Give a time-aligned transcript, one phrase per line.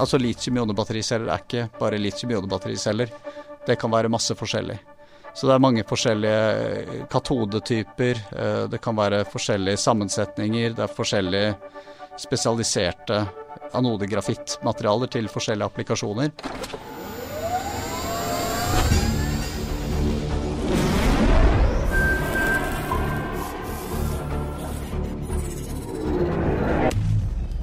[0.00, 3.12] Altså litium-ionebattericeller er ikke bare litium-ionebattericeller.
[3.66, 4.76] Det kan være masse forskjellig.
[5.34, 8.20] Så det er mange forskjellige katodetyper.
[8.36, 10.74] eh, Det kan være forskjellige sammensetninger.
[10.74, 11.54] Det er forskjellige
[12.18, 13.26] spesialiserte
[13.74, 16.30] anodegrafittmaterialer til forskjellige applikasjoner.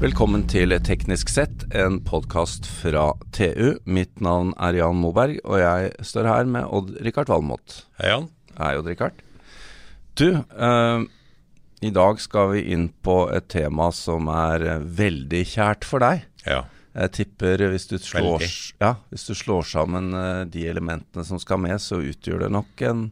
[0.01, 3.75] Velkommen til Teknisk sett, en podkast fra TU.
[3.85, 7.75] Mitt navn er Jan Moberg, og jeg står her med Odd-Rikard Valmot.
[7.99, 8.25] Hei, Jan.
[8.57, 9.21] Hei, Odd-Rikard.
[10.17, 11.05] Du, eh,
[11.85, 16.25] i dag skal vi inn på et tema som er eh, veldig kjært for deg.
[16.49, 16.63] Ja.
[16.97, 18.49] Jeg tipper hvis du slår,
[18.81, 22.89] ja, hvis du slår sammen eh, de elementene som skal med, så utgjør det nok
[22.89, 23.11] en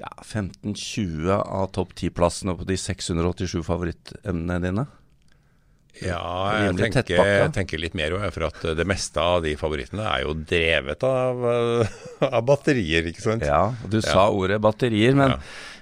[0.00, 4.92] ja, 15-20 av topp 10-plassene på de 687 favorittemnene dine.
[6.02, 6.20] Ja,
[6.66, 10.24] jeg tenker, jeg tenker litt mer òg, for at det meste av de favorittene er
[10.26, 11.96] jo drevet av, eh,
[12.36, 13.46] av batterier, ikke sant?
[13.46, 15.38] Ja, du sa ordet batterier, men Ja.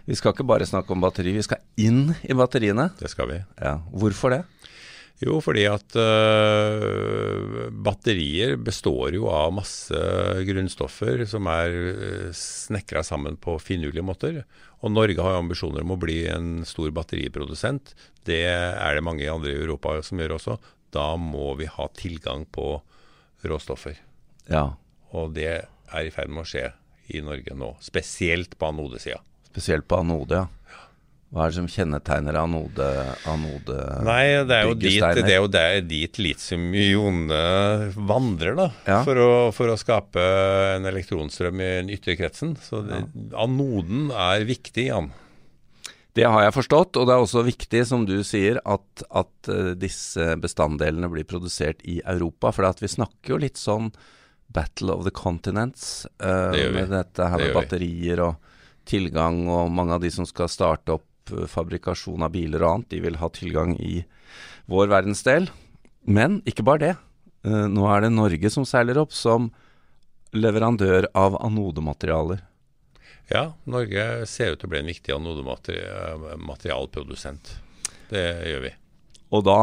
[0.06, 2.90] vi skal ikke bare snakke om batteri, vi skal inn i batteriene.
[3.00, 3.40] Det skal vi.
[3.60, 4.42] Ja, Hvorfor det?
[5.22, 10.00] Jo, fordi at uh, batterier består jo av masse
[10.48, 14.40] grunnstoffer som er øh, snekra sammen på finurlige måter.
[14.82, 17.94] Og Norge har jo ambisjoner om å bli en stor batteriprodusent.
[18.26, 20.58] Det er det mange andre i Europa som gjør også.
[20.92, 22.82] Da må vi ha tilgang på
[23.46, 23.96] råstoffer.
[24.50, 24.74] Ja,
[25.14, 25.46] Og det
[25.94, 26.72] er i ferd med å skje
[27.14, 29.20] i Norge nå, spesielt på anodesida.
[29.54, 30.46] spesielt på anode, ja.
[31.34, 32.88] Hva er det som kjennetegner anode,
[33.26, 37.40] anode Nei, det er jo dit, det er jo der, dit litium-ionene
[37.98, 38.68] vandrer, da.
[38.86, 39.00] Ja.
[39.02, 40.22] For, å, for å skape
[40.76, 42.52] en elektronstrøm i den ytre kretsen.
[42.62, 43.00] Så det,
[43.34, 45.10] anoden er viktig, Jan.
[46.14, 49.72] Det har jeg forstått, og det er også viktig, som du sier, at, at eh,
[49.74, 52.52] disse bestanddelene blir produsert i Europa.
[52.54, 53.88] For vi snakker jo litt sånn
[54.54, 58.38] Battle of the Continents uh, Det med dette her med batterier og
[58.86, 62.98] tilgang, og mange av de som skal starte opp fabrikasjon av biler og annet, de
[63.04, 64.04] vil ha tilgang i
[64.70, 65.44] vår verdensdel.
[66.04, 66.94] Men ikke bare det.
[67.44, 69.50] Eh, nå er det Norge som seiler opp som
[70.34, 72.40] leverandør av anodematerialer.
[73.30, 77.44] Ja, Norge ser ut til å bli en viktig anodematerialprodusent.
[78.10, 78.72] Det gjør vi.
[79.34, 79.60] Og da,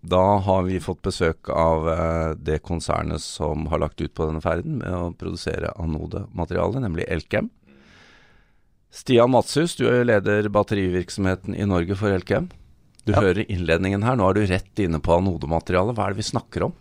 [0.00, 4.42] da har vi fått besøk av eh, det konsernet som har lagt ut på denne
[4.44, 7.46] ferden med å produsere anodemateriale, nemlig Elkem.
[8.90, 12.48] Stian Matshus, du er jo leder batterivirksomheten i Norge for Elkem.
[13.06, 13.20] Du Ja.
[13.20, 15.94] hører innledningen her, nå er du rett inne på anodemateriale.
[15.94, 16.72] Hva er det vi snakker om?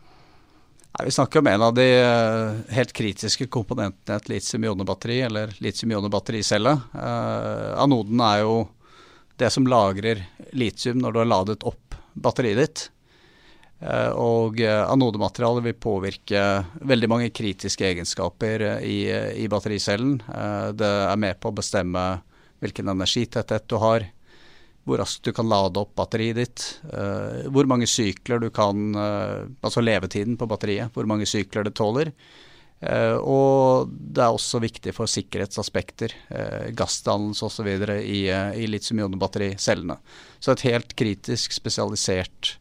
[0.97, 5.47] Nei, vi snakker om en av de eh, helt kritiske komponentene i et litium-ionebatteri, eller
[5.61, 6.73] litium-ionebattericelle.
[6.95, 8.67] Eh, anoden er jo
[9.37, 12.89] det som lagrer litium når du har ladet opp batteriet ditt.
[13.79, 16.43] Eh, og eh, anodematerialet vil påvirke
[16.87, 18.97] veldig mange kritiske egenskaper eh, i,
[19.45, 20.17] i battericellen.
[20.75, 22.05] Det er med på å bestemme
[22.59, 24.03] hvilken energitetthet du har,
[24.83, 26.63] hvor raskt du kan lade opp batteriet ditt,
[27.53, 32.11] hvor mange sykler du kan Altså levetiden på batteriet, hvor mange sykler det tåler.
[33.21, 36.15] Og det er også viktig for sikkerhetsaspekter,
[36.75, 37.69] gassdannelse osv.
[38.01, 39.99] i, i litium-ionebattericellene.
[40.39, 42.57] Så et helt kritisk spesialisert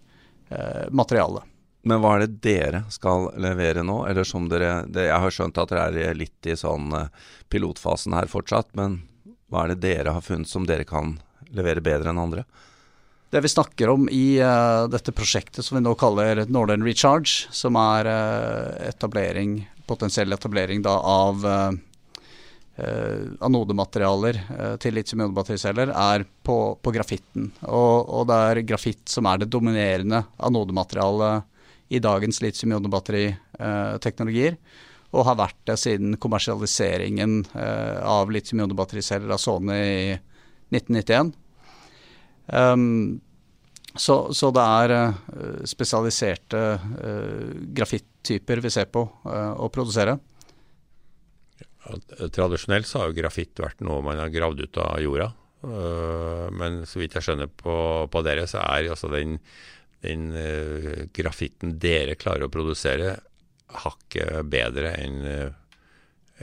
[0.51, 1.45] eh, materiale.
[1.89, 4.03] Men hva er det dere skal levere nå?
[4.11, 7.13] Eller som dere det, Jeg har skjønt at dere er litt i sånn eh,
[7.49, 9.03] pilotfasen her fortsatt, men
[9.49, 11.17] hva er det dere har funnet som dere kan
[11.55, 12.45] levere bedre enn andre?
[13.31, 17.77] Det vi snakker om i uh, dette prosjektet som vi nå kaller Northern Recharge, som
[17.77, 21.77] er uh, etablering, potensiell etablering da av eh,
[23.43, 27.45] anodematerialer eh, til litium-ionebattericeller, er på, på grafitten.
[27.67, 31.37] Og, og det er grafitt som er det dominerende anodematerialet
[31.89, 34.55] i dagens litium-ionebatteriteknologier.
[35.11, 40.19] og har vært det siden kommersialiseringen eh, av litium-ionebattericeller av Sony i
[40.71, 41.33] 1991.
[42.49, 43.21] Um,
[43.99, 45.13] så, så det er eh,
[45.69, 50.19] spesialiserte uh, grafittyper vi ser på uh, å produsere.
[52.35, 55.31] Tradisjonelt så har jo grafitt vært noe man har gravd ut av jorda.
[55.69, 57.77] Øh, men så vidt jeg skjønner på,
[58.13, 59.39] på dere, så er altså den,
[60.05, 63.17] den øh, grafitten dere klarer å produsere,
[63.85, 65.49] hakket bedre enn øh,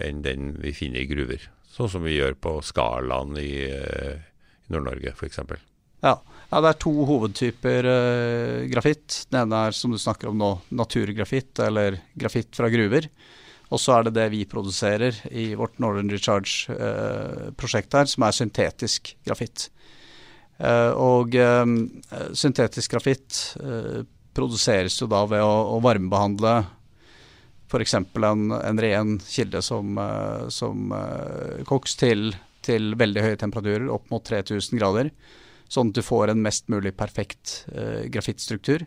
[0.02, 1.44] enn den vi finner i gruver.
[1.72, 5.40] Sånn som vi gjør på Skalaen i, i Nord-Norge f.eks.
[6.04, 6.14] Ja.
[6.16, 9.26] ja, det er to hovedtyper uh, grafitt.
[9.32, 13.10] Den ene er, som du snakker om nå, naturgrafitt, eller grafitt fra gruver.
[13.74, 19.16] Og så er det det vi produserer i vårt Northern Recharge-prosjekt her, som er syntetisk
[19.26, 19.70] grafitt.
[20.58, 21.66] Eh, og eh,
[22.38, 26.56] syntetisk grafitt eh, produseres jo da ved å, å varmebehandle
[27.66, 27.96] f.eks.
[27.98, 29.98] En, en ren kilde som,
[30.54, 30.92] som
[31.68, 32.30] koks til,
[32.64, 35.10] til, veldig høye temperaturer, opp mot 3000 grader.
[35.68, 37.64] Sånn at du får en mest mulig perfekt
[38.14, 38.86] grafittstruktur.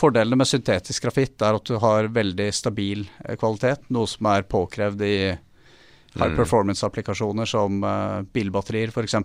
[0.00, 3.02] Fordelene med syntetisk grafitt er at du har veldig stabil
[3.40, 6.38] kvalitet, noe som er påkrevd i high mm.
[6.38, 7.84] performance-applikasjoner som
[8.32, 9.18] bilbatterier f.eks.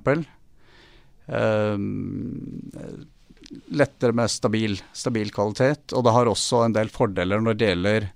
[3.72, 5.96] Lettere med stabil, stabil, kvalitet.
[5.96, 8.10] Og det har også en del fordeler når det gjelder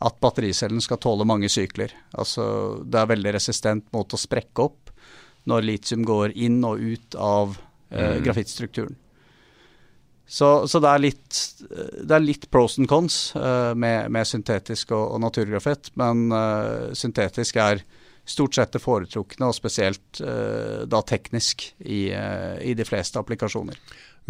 [0.00, 1.92] at battericellen skal tåle mange sykler.
[2.16, 2.44] Altså
[2.88, 4.92] det er veldig resistent mot å sprekke opp
[5.50, 7.58] når litium går inn og ut av
[7.90, 8.22] eh, mm.
[8.24, 8.96] grafittstrukturen.
[10.30, 14.92] Så, så det, er litt, det, er litt, pros and cons uh, med, med, syntetisk
[14.94, 17.82] og, og naturgrafitt, men uh, syntetisk er
[18.30, 23.80] stort sett det foretrukne, og spesielt uh, da teknisk i, i de fleste applikasjoner.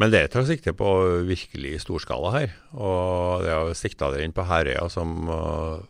[0.01, 0.89] Men dere tar sikte på
[1.29, 2.53] virkelig storskala her.
[2.73, 5.83] Og dere har sikta dere inn på Herøya uh,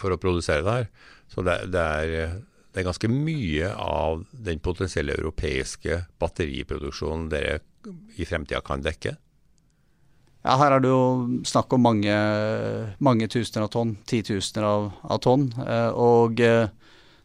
[0.00, 0.90] for å produsere det her.
[1.28, 2.38] Så det, det, er,
[2.72, 7.58] det, er, ganske mye av den potensielle europeiske batteriproduksjonen dere
[8.16, 9.18] i fremtida kan dekke?
[10.48, 12.12] Ja, her er det jo snakk om mange,
[13.04, 15.42] mange tusener av tonn, titusener av, av tonn.
[15.60, 16.70] Eh, og eh,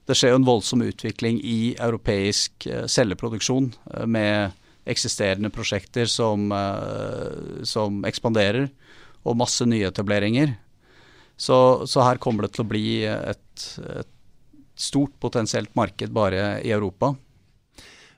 [0.03, 3.69] det skjer jo en voldsom utvikling i europeisk eh, celleproduksjon
[4.11, 6.51] med eksisterende prosjekter som,
[7.63, 8.65] som ekspanderer,
[9.23, 10.57] og masse nyetableringer.
[11.39, 14.11] Så, så, her kommer det til å bli et, et,
[14.75, 17.13] stort potensielt marked bare i Europa.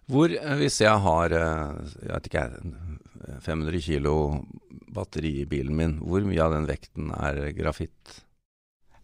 [0.09, 2.47] Hvor, hvis jeg har jeg vet ikke,
[3.41, 4.15] 500 kilo
[4.95, 8.21] batteri i bilen min, hvor mye av den vekten er grafitt?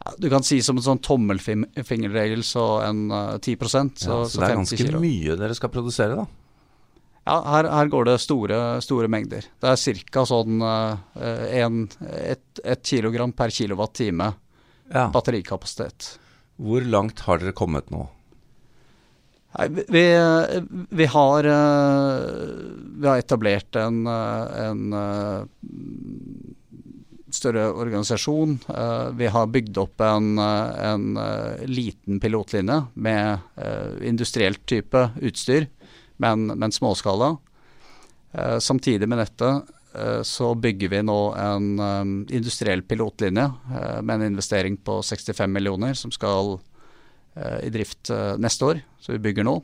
[0.02, 3.92] Ja, du kan si som en sånn tommelfingerregel så en uh, 10 så, ja,
[4.26, 5.02] så, det er ganske kilo.
[5.04, 6.26] mye dere skal produsere, da?
[7.22, 9.46] Ja, her, her, går det store, store mengder.
[9.62, 10.24] Det er ca.
[10.26, 10.98] sånn uh,
[11.54, 11.84] en,
[12.18, 14.32] et, et, kilogram per kilowattime
[14.90, 15.06] ja.
[15.14, 16.16] batterikapasitet.
[16.62, 18.08] Hvor langt har dere kommet nå?
[19.52, 20.04] Nei, vi,
[20.96, 22.20] vi, har, uh,
[22.96, 25.44] vi, har, etablert en, en uh,
[27.32, 28.58] større organisasjon.
[29.16, 31.20] vi har bygd opp en, en
[31.64, 35.70] liten pilotlinje med industrielt type utstyr
[36.22, 37.38] men, men småskala.
[38.32, 39.62] Eh, samtidig med dette
[39.96, 41.80] eh, så bygger vi nå en
[42.30, 46.60] industriell pilotlinje eh, med en investering på 65 millioner som skal eh,
[47.64, 49.58] i drift eh, neste år, så vi bygger nå.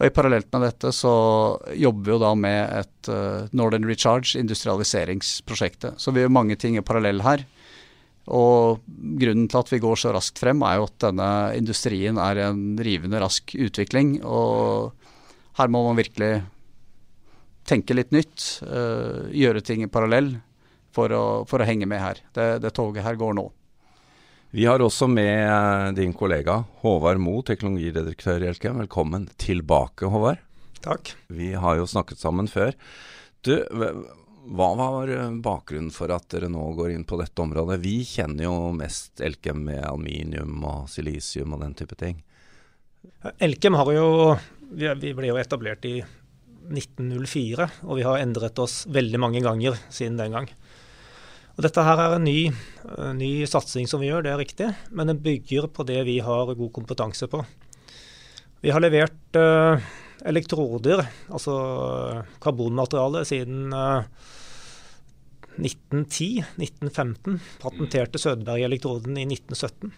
[0.00, 1.12] Og I parallelt med dette så
[1.76, 6.00] jobber vi jo da med et uh, Northern Recharge industrialiseringsprosjektet.
[6.00, 7.44] Så vi gjør mange ting i parallell her.
[8.32, 8.80] Og
[9.20, 11.28] grunnen til at vi går så raskt frem, er jo at denne
[11.58, 14.22] industrien er en rivende rask utvikling.
[14.24, 14.96] Og
[15.60, 16.46] her må man virkelig
[17.68, 18.46] tenke litt nytt,
[19.36, 20.32] gjøre ting i parallell
[20.96, 22.20] for å, for å henge med her.
[22.34, 23.46] Det, det, toget her går nå.
[24.50, 28.80] Vi har også med eh, din kollega Håvard Mo, teknologiredaktør i Elkem.
[28.82, 30.40] Velkommen tilbake, Håvard.
[30.82, 31.12] Takk.
[31.30, 32.74] Vi har jo snakket sammen før.
[33.46, 35.12] Du, hva var
[35.44, 37.78] bakgrunnen for at dere nå går inn på dette området?
[37.84, 42.18] Vi kjenner jo mest Elkem med aluminium og silisium og den type ting.
[43.38, 44.08] Elkem har jo
[44.74, 46.00] vi, ble jo etablert i
[46.70, 50.50] 1904, og vi har endret oss veldig mange ganger siden den gang.
[51.60, 52.46] Og dette her er en ny,
[53.18, 56.54] ny satsing som vi gjør, det er riktig, men den bygger på det vi har
[56.56, 57.42] god kompetanse på.
[58.64, 59.76] Vi har levert uh,
[60.24, 61.58] elektroder, altså
[62.40, 64.08] karbonmateriale, siden uh,
[65.60, 67.36] 1910-1915.
[67.60, 69.92] Patenterte Sødberg-elektroden i 1917.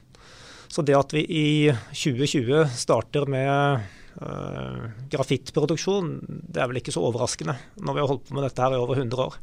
[0.66, 1.48] Så det at vi i
[1.94, 6.10] 2020 starter med Uh, grafittproduksjon
[6.52, 8.80] det er vel ikke så overraskende når vi har holdt på med dette her i
[8.82, 9.38] over 100 år.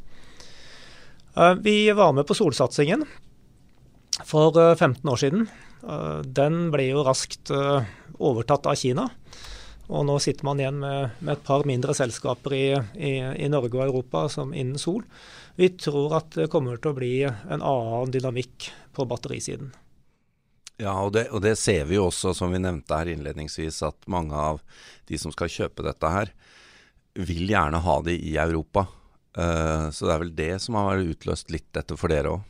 [1.38, 3.06] Uh, vi var med på solsatsingen
[4.26, 5.50] for uh, 15 år siden.
[6.26, 7.54] den ble jo raskt
[8.20, 9.06] overtatt av Kina.
[9.90, 12.66] Og nå sitter man igjen med, med et par mindre selskaper i,
[13.00, 13.14] i,
[13.46, 15.06] i, Norge og Europa som innen sol.
[15.56, 19.72] Vi tror at det kommer til å bli en annen dynamikk på batterisiden.
[20.80, 24.06] Ja, og det, og det, ser vi jo også, som vi nevnte her innledningsvis, at
[24.08, 24.62] mange av
[25.10, 26.32] de som skal kjøpe dette her,
[27.20, 28.86] vil gjerne ha det i Europa.
[29.38, 32.48] Uh, så det er vel det som har utløst litt dette for dere òg?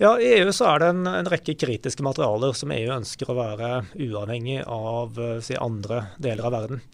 [0.00, 3.38] Ja, I EU så er det en, en, rekke kritiske materialer som EU ønsker å
[3.38, 6.84] være uavhengig av uh, si, andre deler av verden.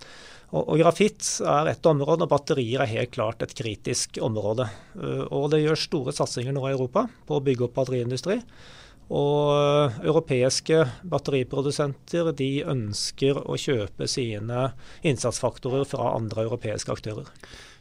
[0.52, 4.68] Og, og Grafitt er ett område, og batterier er helt klart et kritisk område.
[4.94, 8.40] Uh, og Det gjør store satsinger nå i Europa på å bygge opp batteriindustri.
[9.06, 14.72] Og eh, europeiske batteriprodusenter de ønsker å kjøpe sine
[15.06, 17.30] innsatsfaktorer fra andre europeiske aktører.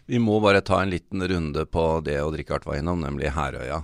[0.05, 3.81] Vi må bare ta en liten runde på det Odd Rikard var innom, nemlig Herøya.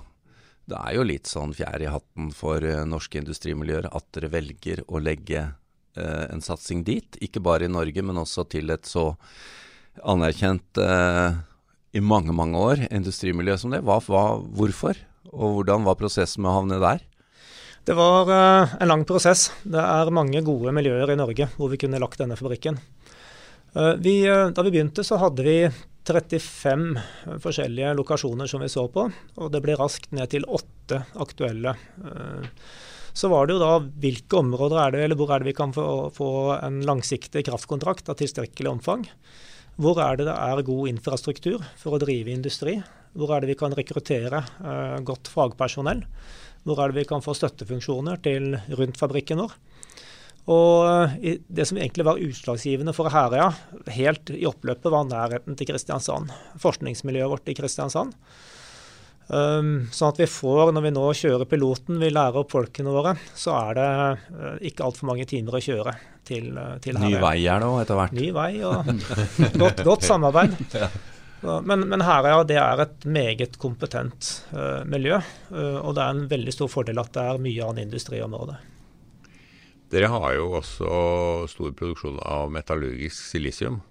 [0.70, 4.84] Det er jo litt sånn fjær i hatten for uh, norske industrimiljøer at dere velger
[4.86, 7.18] å legge eh, en satsing dit.
[7.18, 9.08] Ikke bare i Norge, men også til et så
[10.06, 11.42] anerkjent eh,
[11.98, 13.82] i mange, mange år industrimiljø som det.
[13.82, 14.24] Hva, hva,
[14.54, 15.02] hvorfor,
[15.34, 17.02] og hvordan var prosessen med å havne der?
[17.82, 19.48] Det var en lang prosess.
[19.66, 22.78] Det er mange gode miljøer i Norge hvor vi kunne lagt denne fabrikken.
[23.74, 25.56] Vi, da vi begynte, så hadde vi
[26.04, 26.96] 35
[27.42, 29.06] forskjellige lokasjoner som vi så på,
[29.38, 31.76] og det ble raskt ned til åtte aktuelle.
[32.02, 32.48] Eh,
[33.12, 35.74] så var det jo da hvilke områder er det, eller hvor er det vi kan
[35.76, 35.84] få,
[36.16, 39.04] få en langsiktig kraftkontrakt av tilstrekkelig omfang?
[39.80, 42.78] Hvor er det det er god infrastruktur for å drive industri?
[43.12, 46.02] Hvor er det vi kan rekruttere uh, godt fagpersonell?
[46.64, 49.54] Hvor er det vi kan få støttefunksjoner til rundt fabrikken vår?
[50.50, 53.52] Og eh, det som egentlig var utslagsgivende for Herøya,
[53.94, 56.32] helt i oppløpet, var nærheten til Kristiansand.
[56.62, 58.16] Forskningsmiljøet vårt i Kristiansand.
[59.32, 63.14] Um, sånn at vi får, når vi nå kjører piloten, vi lærer opp folkene våre,
[63.38, 63.86] så er det
[64.34, 65.94] uh, ikke altfor mange timer å kjøre
[66.26, 67.14] til, uh, til Herøya.
[67.14, 68.18] Ny vei er det òg, etter hvert.
[68.18, 68.90] Ny vei og
[69.62, 70.58] godt, godt samarbeid.
[70.82, 70.90] ja.
[71.64, 75.22] Men, men Herøya det er et meget kompetent uh, miljø,
[75.54, 78.58] og det er en veldig stor fordel at det er mye annen industri i området.
[79.92, 80.92] Dere har jo også
[81.52, 83.82] stor produksjon av metallurgisk silisium,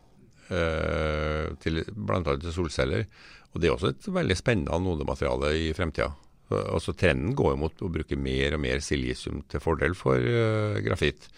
[0.50, 2.22] eh, bl.a.
[2.42, 3.06] til solceller.
[3.52, 6.10] Og Det er også et veldig spennende anodemateriale i fremtida.
[6.52, 10.80] Altså, trenden går jo mot å bruke mer og mer silisium til fordel for uh,
[10.84, 11.30] grafitt.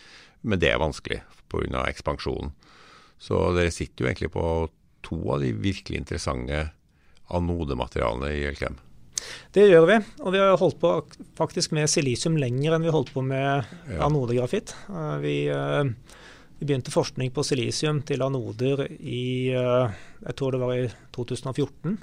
[0.42, 1.20] Men det er vanskelig
[1.52, 1.84] pga.
[1.86, 2.54] ekspansjonen.
[3.22, 4.46] Så dere sitter jo egentlig på
[5.06, 6.66] to av de virkelig interessante
[7.34, 8.80] anodematerialene i Elkem.
[9.54, 10.00] Det gjør vi.
[10.26, 10.92] Og vi har holdt på
[11.38, 14.00] faktisk med silisium lenger enn vi holdt på med ja.
[14.08, 14.74] anodegrafitt.
[14.90, 15.84] Eh, vi, eh,
[16.58, 22.00] vi, begynte forskning på silisium til anoder i eh, jeg tror det var i 2014.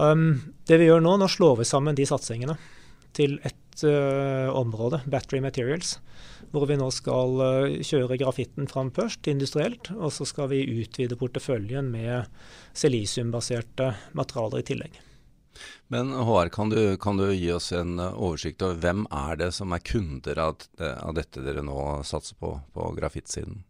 [0.00, 0.28] Um,
[0.66, 2.56] det vi gjør nå, nå slår vi sammen de satsingene
[3.14, 5.94] til ett område, battery materials,
[6.52, 7.40] hvor vi nå skal
[7.86, 12.28] kjøre grafitten fram først, industrielt, og så skal vi utvide porteføljen med
[12.76, 15.00] silisiumbaserte materialer i tillegg.
[15.92, 19.50] Men HR, kan du, kan du, gi oss en eh, oversikt over hvem er det
[19.56, 23.64] som er kunder av, av dette dere nå satser på på grafittsiden?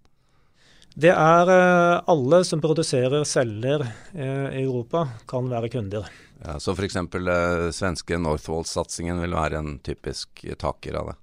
[0.94, 6.08] Det er eh, alle som produserer celler eh, i Europa, kan være kunder.
[6.42, 6.96] Ja, så f.eks.
[6.96, 11.16] Eh, svenske Northvolt-satsingen vil være en typisk taker av det?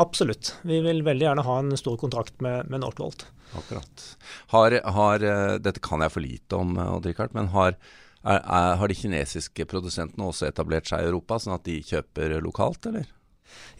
[0.00, 0.54] Absolutt.
[0.62, 3.26] Vi vil veldig gjerne ha en stor kontrakt med, med Northvolt.
[3.58, 4.04] Akkurat.
[4.54, 5.24] Har, har,
[5.58, 7.74] dette kan jeg for lite om, Odd Rikard, men har
[8.20, 12.36] er, er, har de kinesiske produsentene også etablert seg i Europa, sånn at de kjøper
[12.44, 13.08] lokalt, eller?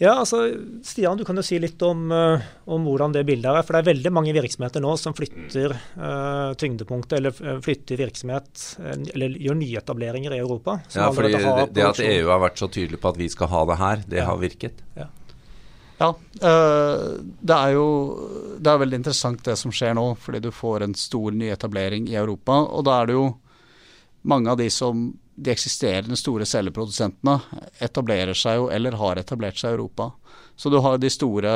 [0.00, 0.48] Ja, altså
[0.82, 2.40] Stian, du kan jo si litt om, uh,
[2.72, 3.66] om, hvordan det bildet er.
[3.66, 8.64] For det er veldig mange virksomheter nå som flytter uh, tyngdepunktet, eller uh, flytter virksomhet,
[8.80, 10.78] eller gjør nyetableringer i Europa.
[10.96, 11.44] Ja, fordi det,
[11.76, 14.22] det, at EU har vært så tydelig på at vi skal ha det her, det
[14.22, 14.28] ja.
[14.30, 14.84] har virket.
[14.98, 15.10] Ja.
[16.00, 17.88] Ja, det er jo
[18.56, 22.16] det er veldig interessant det som skjer nå, fordi du får en stor nyetablering i
[22.16, 22.56] Europa.
[22.72, 23.26] Og da er det jo
[24.22, 25.10] mange av de som
[25.40, 27.38] de eksisterende store celleprodusentene
[27.80, 30.10] etablerer seg jo, eller har etablert seg i Europa.
[30.56, 31.52] Så du har de store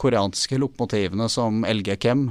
[0.00, 2.30] koreanske lokomotivene som LG Chem,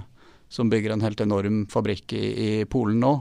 [0.50, 3.14] som bygger en helt enorm fabrikk i, i Polen nå.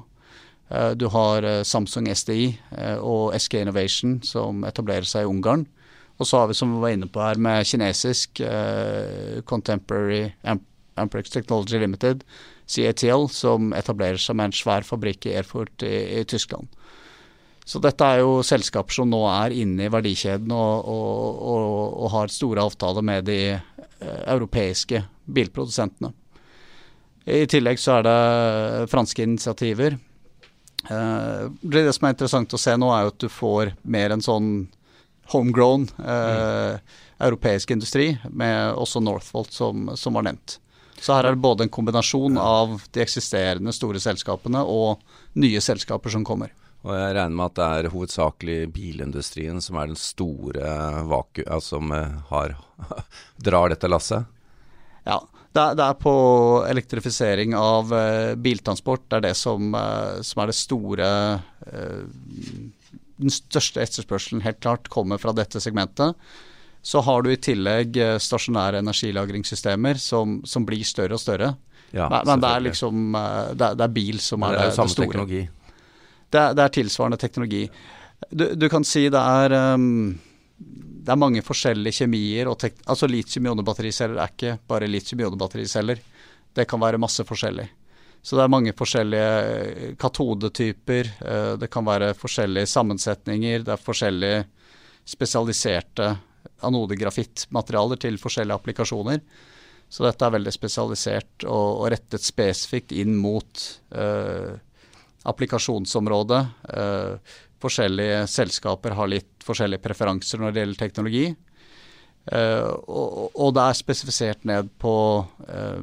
[0.70, 5.66] Eh, du har eh, Samsung SDI eh, og SK Innovation som etablerer seg i Ungarn.
[6.20, 8.42] Og så har vi, som vi var inne på her, med kinesisk
[9.48, 10.34] Contemporary
[11.00, 12.26] Amprex Technology Limited,
[12.70, 16.70] CATL, som etablerer seg med en svær fabrikk i Erfurt i, i Tyskland.
[17.66, 21.66] Så dette er jo selskaper som nå er inne i verdikjeden og, og, og,
[22.02, 26.10] og har store avtaler med de eh, europeiske bilprodusentene.
[27.30, 29.98] I tillegg så er det franske initiativer.
[30.88, 34.24] Eh, det som er interessant å se nå, er jo at du får mer en
[34.24, 34.50] sånn
[35.30, 36.96] homegrown eh, mm.
[37.28, 40.58] europeisk industri, med også Northvolt som, som var nevnt.
[41.00, 45.00] Så her er det både en kombinasjon av de eksisterende store selskapene og
[45.40, 46.52] nye selskaper som kommer.
[46.80, 50.74] Og jeg regner med at det er hovedsakelig bilindustrien som er den store
[51.08, 51.42] vaku...
[51.44, 51.92] Altså, som
[52.30, 52.54] har,
[53.48, 54.28] drar dette lasset?
[55.04, 55.18] Ja,
[55.52, 56.14] det er, det er, på
[56.68, 59.08] elektrifisering av uh, biltransport.
[59.08, 61.08] Det er det som, uh, som er det store
[63.20, 66.16] Den største etterspørselen helt klart kommer fra dette segmentet.
[66.82, 71.54] Så har du i tillegg eh, stasjonære energilagringssystemer som, som blir større og større.
[71.90, 74.62] Ja, men, men det er liksom eh, det er, det er bil som er det,
[74.62, 75.08] er det, det store.
[75.10, 75.42] Teknologi.
[76.30, 77.64] Det er, det er tilsvarende teknologi.
[78.30, 80.14] Du, du, kan si det er um,
[80.56, 82.48] det er mange forskjellige kjemier.
[82.48, 86.00] og altså Litium-ionebattericeller er ikke bare litium-ionebattericeller.
[86.54, 87.68] Det kan være masse forskjellig.
[88.22, 91.08] Så det er mange forskjellige katodetyper.
[91.56, 93.64] Det kan være forskjellige sammensetninger.
[93.64, 94.42] Det er forskjellige
[95.08, 96.10] spesialiserte
[96.66, 99.20] anodegrafittmaterialer til forskjellige applikasjoner.
[99.90, 104.54] Så dette er veldig spesialisert og, og rettet spesifikt inn mot eh,
[105.30, 106.42] applikasjonsområdet.
[106.70, 111.24] Eh, forskjellige selskaper har litt forskjellige preferanser når det gjelder teknologi.
[112.30, 114.94] Eh, og, og, det er spesifisert ned på
[115.48, 115.82] eh,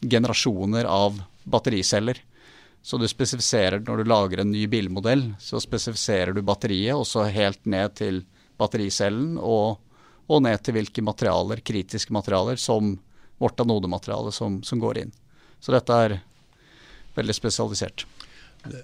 [0.00, 2.22] generasjoner av battericeller.
[2.82, 7.66] Så du spesifiserer når du lager en ny bilmodell, så spesifiserer du batteriet også helt
[7.68, 8.22] ned til
[8.58, 9.78] battericellen og,
[10.28, 12.96] og ned til hvilke materialer, kritiske materialer, som
[13.38, 15.12] vårt anodemateriale som, som, går inn.
[15.60, 16.18] Så dette er
[17.16, 18.04] veldig spesialisert.
[18.64, 18.82] Det,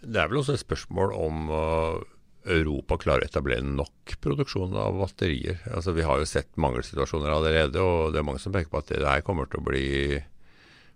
[0.00, 2.00] det er vel også et spørsmål om uh,
[2.48, 5.60] Europa klarer å etablere nok produksjon av batterier.
[5.70, 8.92] Altså, vi har jo sett mangelsituasjoner allerede, og det er mange som peker på at
[8.94, 9.86] det her kommer til å bli,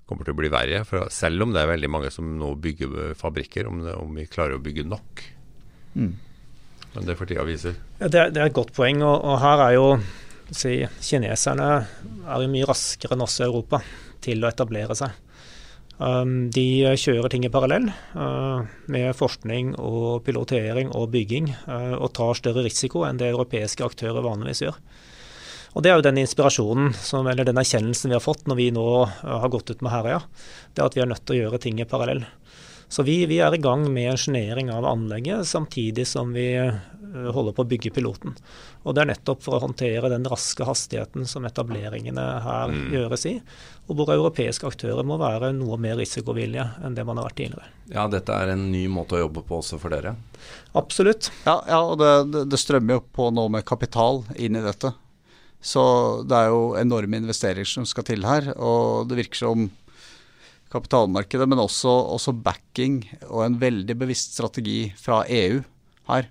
[0.08, 0.82] kommer til å bli verre.
[0.88, 4.28] For selv om det er veldig mange som nå bygger fabrikker, om, det, om vi
[4.30, 5.26] klarer å bygge nok.
[5.94, 6.14] Mm.
[6.94, 7.74] Men det får tida vise.
[7.98, 9.86] Ja, det, det, er et godt poeng, og, og her er jo
[10.54, 13.82] si, kineserne er jo mye raskere enn oss i Europa
[14.24, 15.20] til å etablere seg.
[15.94, 17.86] Um, de kjører ting i parallell
[18.18, 23.86] uh, med forskning og pilotering og bygging, uh, og tar større risiko enn det europeiske
[23.86, 24.80] aktører vanligvis gjør.
[25.74, 28.70] Og Det er jo den inspirasjonen, som, eller den erkjennelsen vi har fått når vi
[28.74, 30.20] nå uh, har gått ut med Herøya.
[30.74, 32.24] Det er at vi er nødt til å gjøre ting i parallell.
[32.88, 36.48] Så vi, vi er i gang med engineering av anlegget, samtidig som vi
[37.14, 38.34] holder på å bygge piloten.
[38.82, 42.82] Og Det er nettopp for å håndtere den raske hastigheten som etableringene her mm.
[42.94, 43.34] gjøres i.
[43.86, 47.70] Og hvor europeiske aktører må være noe mer risikovillige enn det man har vært tidligere.
[47.92, 50.16] Ja, dette er en ny måte å jobbe på også for dere?
[50.76, 51.30] Absolutt.
[51.46, 54.94] Ja, ja og det, det, strømmer jo på nå med kapital inn i dette.
[55.64, 55.84] Så
[56.28, 58.50] det er jo enorme investeringer som skal til her.
[58.58, 59.68] Og det virker som
[60.74, 65.60] kapitalmarkedet, men også, også backing og en veldig bevisst strategi fra EU
[66.10, 66.28] her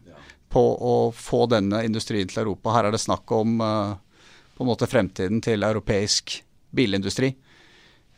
[0.53, 2.75] på å få denne industrien til Europa.
[2.75, 3.95] Her er det snakk om uh,
[4.53, 6.35] på en måte fremtiden til europeisk
[6.75, 7.31] bilindustri.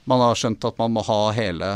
[0.10, 1.70] Man har skjønt at man må ha hele,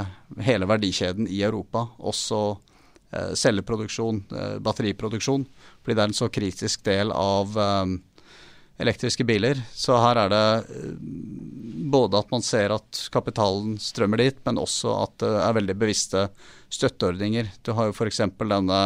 [0.44, 5.48] hele verdikjeden i Europa, også uh, celleproduksjon, uh, batteriproduksjon,
[5.80, 7.56] fordi det er en så kritisk del av
[8.80, 9.60] elektriske biler.
[9.76, 10.46] Så her er det
[11.90, 16.28] både at man ser at kapitalen strømmer dit, men også at det er veldig bevisste
[16.72, 17.50] støtteordninger.
[17.66, 18.22] Du har jo f.eks.
[18.40, 18.82] denne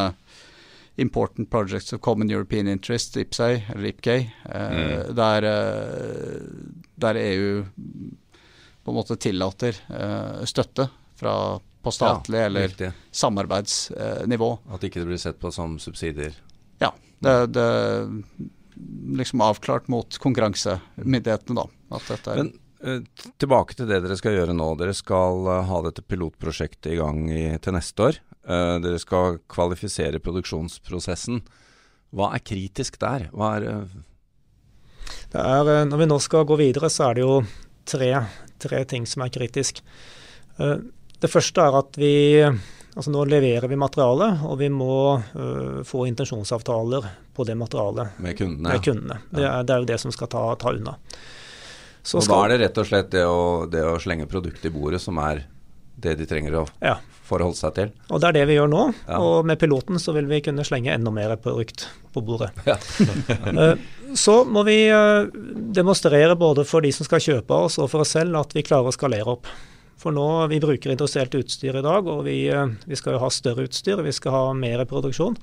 [0.96, 5.16] Important Projects of Common European Interest, IPSEI, eller IPGAY, eh, mm.
[5.16, 6.42] der, eh,
[6.96, 7.64] der, EU
[8.84, 12.92] på en måte tillater eh, støtte fra, på statlig ja, eller riktig.
[13.12, 14.52] samarbeidsnivå.
[14.70, 16.38] At ikke det blir sett på som subsidier?
[16.84, 16.94] Ja.
[17.24, 17.70] Det, det
[19.18, 21.96] liksom avklart mot konkurransemyndighetene, da.
[21.98, 22.54] At dette er Men
[23.40, 24.74] tilbake til det dere skal gjøre nå.
[24.80, 28.20] Dere skal ha dette pilotprosjektet i gang i, til neste år.
[28.44, 31.40] Uh, dere skal kvalifisere produksjonsprosessen.
[32.14, 33.30] Hva er kritisk der?
[33.32, 33.88] Hva er,
[35.32, 37.40] det er Når vi nå skal gå videre, så er det jo
[37.90, 38.12] tre,
[38.62, 39.82] tre ting som er kritisk.
[40.58, 42.14] det første er at vi
[42.94, 45.18] Altså Nå leverer vi materiale, og vi må
[45.90, 48.76] få intensjonsavtaler på det materialet med kundene.
[48.76, 49.18] Med kundene.
[49.32, 49.38] Ja.
[49.38, 50.98] Det, er, det, er, jo det som skal ta, ta unna.
[52.04, 53.42] Så og skal, Da er det rett og slett det å,
[53.72, 55.46] det å slenge produktet i bordet som er
[56.04, 56.98] det de trenger å ja.
[57.28, 57.92] forholde seg til.
[58.10, 58.86] Og Det er det vi gjør nå.
[59.08, 59.20] Ja.
[59.24, 62.54] Og med piloten så vil vi kunne slenge enda mer produkt på bordet.
[62.70, 62.78] Ja.
[63.54, 63.76] Eh,
[64.18, 65.26] så må vi eh,
[65.74, 68.92] demonstrere både for de som skal kjøpe oss og for oss selv at vi klarer
[68.92, 69.50] å skalere opp.
[69.98, 73.30] For nå, Vi bruker industrielt utstyr i dag, og vi, eh, vi skal jo ha
[73.32, 74.04] større utstyr.
[74.04, 75.38] Vi skal ha mer produksjon.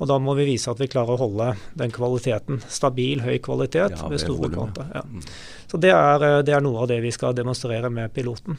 [0.00, 2.62] Og Da må vi vise at vi klarer å holde den kvaliteten.
[2.72, 4.88] Stabil, høy kvalitet ja, ved store kvanter.
[4.96, 5.04] Ja.
[5.04, 5.20] Mm.
[5.68, 8.56] Så det er, det er, noe av det vi skal demonstrere med piloten.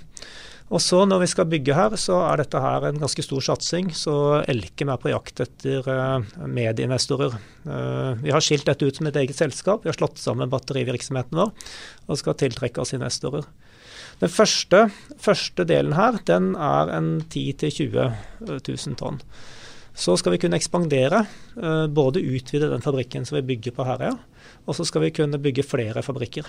[0.71, 3.89] Og så Når vi skal bygge her, så er dette her en ganske stor satsing.
[3.91, 4.13] Så
[4.47, 6.45] Elkem er på jakt etter medinvestorer.
[6.47, 7.35] medieinvestorer.
[7.65, 9.83] Uh, vi har skilt dette ut som et eget selskap.
[9.83, 11.51] Vi har slått sammen batterivirksomheten vår
[12.07, 13.49] og skal tiltrekke oss investorer.
[14.21, 14.85] Den første,
[15.19, 18.13] første delen her den er en 10 000-20
[18.47, 19.19] 000 tonn.
[20.01, 21.25] Så skal vi kunne ekspandere,
[21.61, 24.15] uh, både utvide den fabrikken som vi bygger på Herøya,
[24.65, 26.47] og så skal vi kunne bygge flere fabrikker.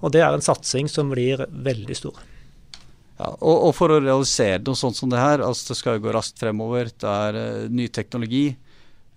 [0.00, 2.20] Og Det er en satsing som blir veldig stor.
[3.18, 6.04] Ja, og, og, for å realisere noe sånt som det her, altså det skal jo
[6.06, 6.90] gå raskt fremover.
[6.90, 8.46] Det er uh, ny teknologi.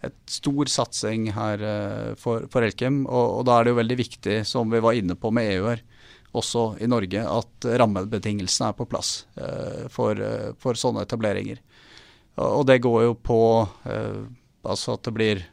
[0.06, 3.04] Et stor satsing her uh, for, for, Elkem.
[3.06, 5.70] Og, og, da er det jo veldig viktig, som vi var inne på med EU
[5.70, 5.86] her,
[6.38, 10.22] også i Norge, at rammebetingelsene er på plass uh, for,
[10.62, 11.62] for, sånne etableringer.
[12.38, 13.41] Og, det går jo på
[14.67, 15.43] altså at det blir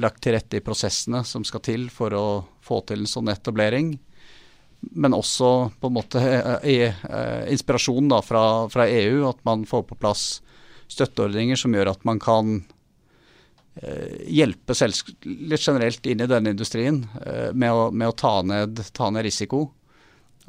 [0.00, 2.24] lagt til rette i prosessene som skal til for å
[2.64, 3.92] få til en sånn etablering
[4.80, 6.20] men også på en måte
[6.64, 6.78] i,
[7.52, 9.26] inspirasjon da, fra, fra, EU.
[9.28, 10.40] At man får på plass
[10.90, 12.60] støtteordninger som gjør at man kan
[14.26, 14.74] hjelpe
[15.24, 17.04] litt generelt inn i denne industrien
[17.54, 19.68] med å, med å ta, ned, ta, ned, risiko.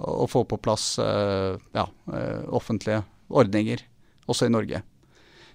[0.01, 1.85] Og, få på plass ja,
[2.49, 3.83] offentlige ordninger,
[4.25, 4.81] også i Norge.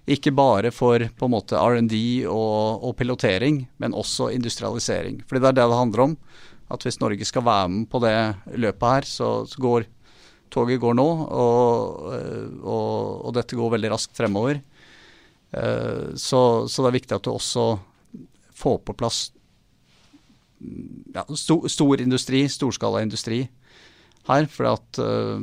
[0.06, 1.96] Ikke bare for på en måte R&D
[2.30, 5.18] og, og, pilotering, men også industrialisering.
[5.26, 6.16] Fordi det er det det handler om.
[6.70, 8.14] At hvis Norge skal være med på det
[8.54, 9.86] løpet her, så, går
[10.50, 12.06] toget går nå, og,
[12.62, 14.62] og, og, dette går veldig raskt fremover.
[15.50, 16.40] Eh, så,
[16.70, 17.66] så, det er viktig at du også
[18.56, 19.20] får på plass
[21.14, 23.42] ja, stor, stor industri, storskala industri
[24.28, 24.46] her.
[24.50, 25.40] For at uh,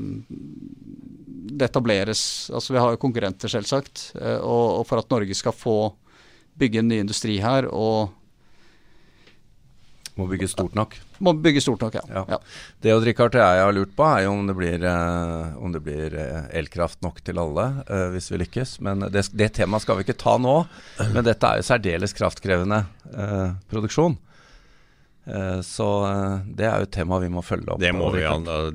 [1.58, 4.10] det etableres Altså vi har jo konkurrenter, selvsagt.
[4.18, 5.78] Uh, og, og, for at Norge skal få
[6.60, 8.14] bygge en ny industri her og
[10.14, 10.92] Må bygge stort nok?
[11.26, 12.04] Må bygge stort nok, ja.
[12.14, 12.22] ja.
[12.36, 12.38] ja.
[12.86, 15.82] Det og Richard, jeg har lurt på, er jo om det blir, uh, om det
[15.82, 16.14] blir
[16.54, 17.66] elkraft nok til alle,
[18.14, 18.76] hvis vi lykkes.
[18.86, 20.60] Men det, det temaet skal vi ikke ta nå.
[21.16, 22.84] Men dette er jo særdeles kraftkrevende
[23.74, 24.20] produksjon.
[25.26, 27.82] Eh, så eh, det er jo et tema vi må følge opp.
[27.82, 28.24] Det må vi,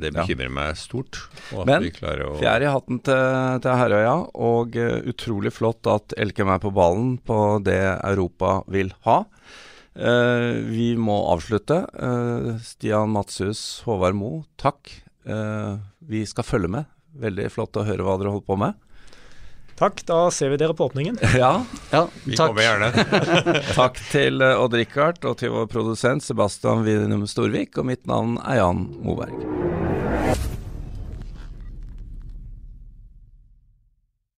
[0.00, 0.54] det bekymrer ja.
[0.58, 1.20] meg stort.
[1.68, 4.14] Men fjær i hatten til, til Herøya,
[4.48, 9.22] og uh, utrolig flott at Elkem er på ballen på det Europa vil ha.
[9.98, 11.80] Vi må avslutte.
[12.62, 14.28] Stian Matshus, Håvard Mo,
[14.60, 14.92] takk.
[16.06, 16.86] vi skal følge med.
[17.18, 18.78] Veldig flott å høre hva dere holder på med.
[19.78, 21.18] Takk, da ser vi dere på åpningen.
[21.38, 22.50] Ja, ja vi takk.
[22.50, 22.90] kommer gjerne.
[23.78, 28.40] takk til eh, Odd Rikard og til vår produsent Sebastian Winum Storvik, og mitt navn
[28.42, 29.38] er Jan Moberg.